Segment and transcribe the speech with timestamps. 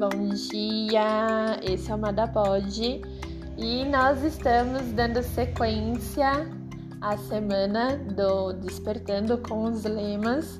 [0.00, 1.60] bom dia!
[1.62, 3.02] Esse é o Madapod
[3.58, 6.50] e nós estamos dando sequência
[7.02, 10.58] à semana do Despertando com os Lemas.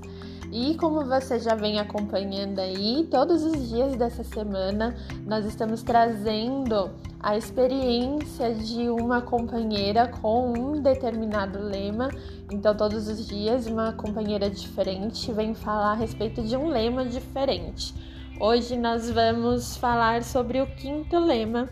[0.52, 4.94] E como você já vem acompanhando aí, todos os dias dessa semana
[5.26, 12.10] nós estamos trazendo a experiência de uma companheira com um determinado lema.
[12.52, 17.94] Então, todos os dias, uma companheira diferente vem falar a respeito de um lema diferente.
[18.42, 21.68] Hoje nós vamos falar sobre o quinto lema.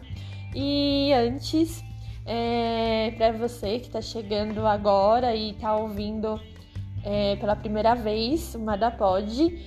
[0.55, 1.83] E antes,
[2.27, 6.39] é, para você que está chegando agora e está ouvindo
[7.03, 9.65] é, pela primeira vez o MadaPod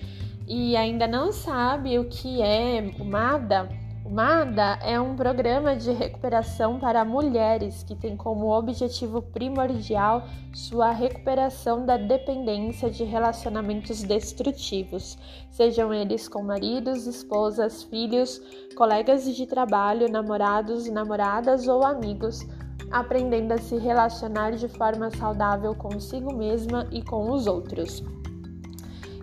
[0.47, 3.67] e ainda não sabe o que é o MADA,
[4.11, 11.85] MADA é um programa de recuperação para mulheres que tem como objetivo primordial sua recuperação
[11.85, 15.17] da dependência de relacionamentos destrutivos,
[15.49, 18.41] sejam eles com maridos, esposas, filhos,
[18.75, 22.45] colegas de trabalho, namorados, namoradas ou amigos
[22.91, 28.03] aprendendo a se relacionar de forma saudável consigo mesma e com os outros.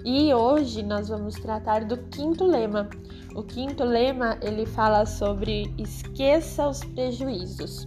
[0.03, 2.89] E hoje nós vamos tratar do quinto lema.
[3.35, 7.87] O quinto lema ele fala sobre esqueça os prejuízos.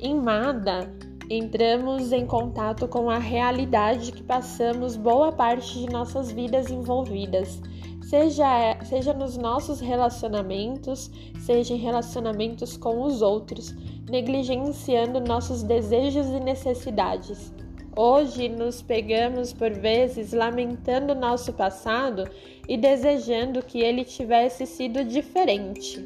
[0.00, 0.92] Em Mada,
[1.30, 7.60] entramos em contato com a realidade que passamos boa parte de nossas vidas envolvidas
[8.08, 13.74] seja, seja nos nossos relacionamentos, seja em relacionamentos com os outros,
[14.08, 17.52] negligenciando nossos desejos e necessidades.
[17.98, 22.28] Hoje nos pegamos por vezes lamentando nosso passado
[22.68, 26.04] e desejando que ele tivesse sido diferente.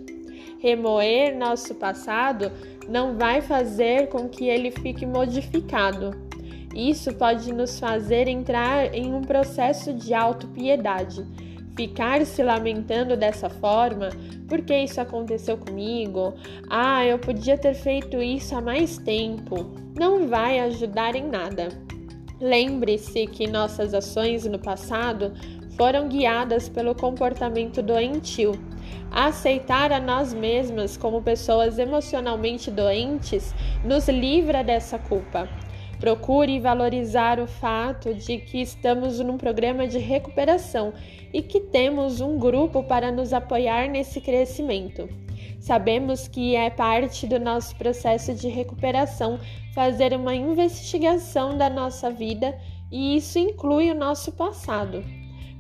[0.61, 2.53] Remoer nosso passado
[2.89, 6.13] não vai fazer com que ele fique modificado.
[6.73, 11.27] Isso pode nos fazer entrar em um processo de autopiedade
[11.77, 14.11] ficar se lamentando dessa forma,
[14.49, 16.35] porque isso aconteceu comigo?
[16.69, 19.71] Ah, eu podia ter feito isso há mais tempo.
[19.99, 21.69] Não vai ajudar em nada.
[22.41, 25.33] Lembre-se que nossas ações no passado
[25.77, 28.53] foram guiadas pelo comportamento doentio.
[29.11, 35.49] Aceitar a nós mesmas como pessoas emocionalmente doentes nos livra dessa culpa.
[36.01, 40.95] Procure valorizar o fato de que estamos num programa de recuperação
[41.31, 45.07] e que temos um grupo para nos apoiar nesse crescimento.
[45.61, 49.39] Sabemos que é parte do nosso processo de recuperação
[49.75, 52.59] fazer uma investigação da nossa vida
[52.91, 55.05] e isso inclui o nosso passado.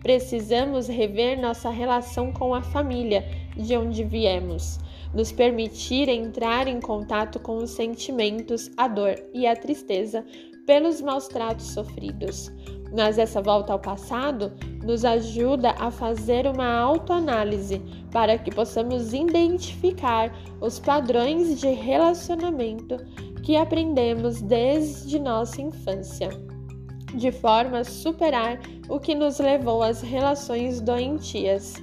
[0.03, 4.79] Precisamos rever nossa relação com a família de onde viemos
[5.15, 10.25] nos permitir entrar em contato com os sentimentos, a dor e a tristeza
[10.67, 12.51] pelos maus tratos sofridos.
[12.97, 14.53] Mas essa volta ao passado
[14.85, 22.97] nos ajuda a fazer uma autoanálise para que possamos identificar os padrões de relacionamento
[23.43, 26.29] que aprendemos desde nossa infância,
[27.15, 31.75] de forma a superar o que nos levou às relações doentias.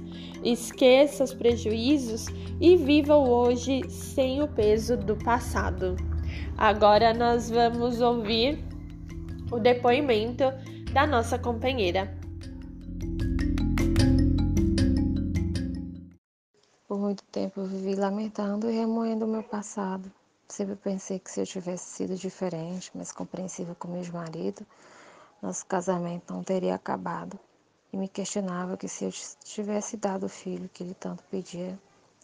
[0.42, 2.26] Esqueça os prejuízos
[2.60, 5.96] e viva o hoje sem o peso do passado.
[6.56, 8.64] Agora nós vamos ouvir
[9.50, 10.44] o depoimento
[10.92, 12.16] da nossa companheira.
[16.86, 20.10] Por muito tempo eu vivi lamentando e remoendo o meu passado.
[20.48, 24.66] Sempre pensei que se eu tivesse sido diferente, mais compreensiva com meu marido,
[25.40, 27.38] nosso casamento não teria acabado.
[27.92, 29.10] E me questionava que se eu
[29.44, 31.78] tivesse dado o filho que ele tanto pedia,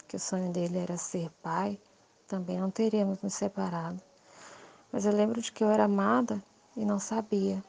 [0.06, 1.80] que o sonho dele era ser pai,
[2.26, 4.00] também não teríamos nos separado.
[4.92, 6.42] Mas eu lembro de que eu era amada
[6.76, 7.62] e não sabia,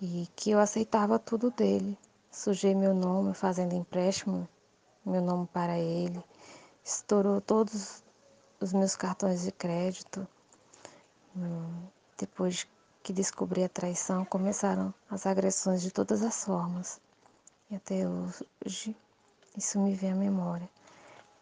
[0.00, 1.98] e que eu aceitava tudo dele.
[2.30, 4.48] Sujei meu nome fazendo empréstimo,
[5.04, 6.22] meu nome para ele,
[6.82, 8.02] estourou todos
[8.60, 10.26] os meus cartões de crédito.
[11.36, 11.86] Hum,
[12.16, 12.66] depois
[13.02, 17.00] que descobri a traição, começaram as agressões de todas as formas.
[17.70, 18.96] E até hoje
[19.56, 20.68] isso me vem à memória.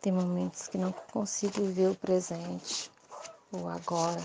[0.00, 2.90] Tem momentos que não consigo viver o presente,
[3.52, 4.22] o agora,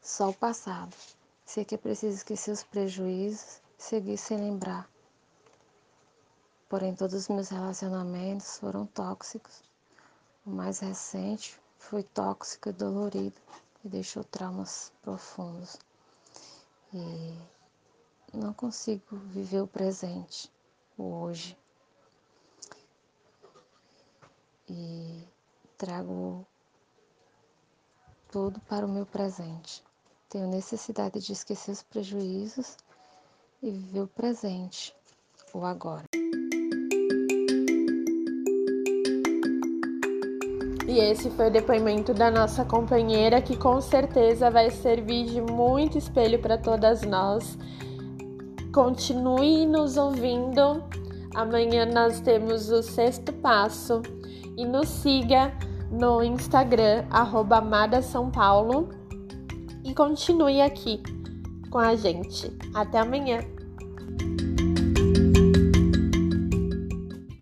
[0.00, 0.94] só o passado.
[1.44, 4.88] Sei que é preciso esquecer os prejuízos seguir sem lembrar.
[6.68, 9.62] Porém, todos os meus relacionamentos foram tóxicos.
[10.44, 13.40] O mais recente foi tóxico e dolorido
[13.88, 15.78] e deixou traumas profundos.
[16.92, 17.38] E
[18.32, 20.52] não consigo viver o presente,
[20.96, 21.56] o hoje.
[24.70, 25.26] e
[25.78, 26.46] trago
[28.30, 29.82] tudo para o meu presente.
[30.28, 32.76] Tenho necessidade de esquecer os prejuízos
[33.62, 34.94] e viver o presente,
[35.54, 36.04] o agora.
[40.88, 45.98] E esse foi o depoimento da nossa companheira, que com certeza vai servir de muito
[45.98, 47.58] espelho para todas nós.
[48.72, 50.82] Continue nos ouvindo.
[51.34, 54.00] Amanhã nós temos o sexto passo
[54.56, 55.52] e nos siga
[55.90, 58.88] no Instagram, arroba Amada São Paulo.
[59.84, 61.02] E continue aqui
[61.70, 62.50] com a gente.
[62.72, 63.40] Até amanhã!